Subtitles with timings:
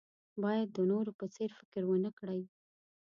[0.43, 2.41] باید د نورو په څېر فکر ونه کړئ.